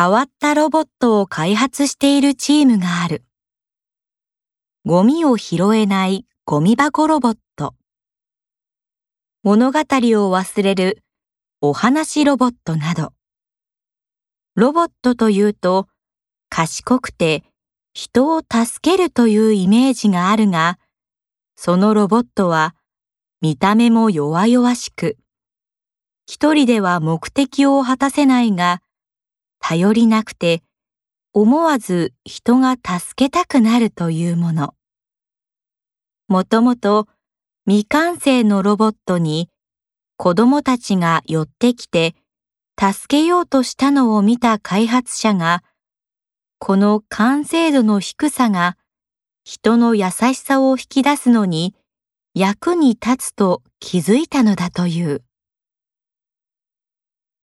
[0.00, 3.22] 変わったロボットを開発しているチームがある。
[4.86, 7.74] ゴミを拾えないゴミ箱ロボット。
[9.42, 11.02] 物語を忘れる
[11.60, 13.12] お話ロボットなど。
[14.54, 15.86] ロボットというと
[16.48, 17.44] 賢くて
[17.92, 20.78] 人を助けるというイメージがあるが、
[21.56, 22.74] そのロボットは
[23.42, 25.18] 見た目も弱々しく、
[26.26, 28.80] 一人では目的を果たせないが、
[29.60, 30.62] 頼りなくて
[31.32, 34.74] 思わず人が助けたくなるというもの。
[36.26, 37.06] もともと
[37.66, 39.48] 未完成のロボットに
[40.16, 42.14] 子供たちが寄ってきて
[42.78, 45.62] 助けようとしたのを見た開発者が、
[46.58, 48.76] この完成度の低さが
[49.44, 51.74] 人の優しさを引き出すのに
[52.34, 55.22] 役に立つと気づいたのだという。